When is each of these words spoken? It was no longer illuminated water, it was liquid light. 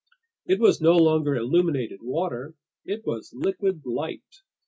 It 0.47 0.59
was 0.59 0.81
no 0.81 0.97
longer 0.97 1.35
illuminated 1.35 1.99
water, 2.01 2.55
it 2.85 3.05
was 3.05 3.33
liquid 3.35 3.85
light. 3.85 4.41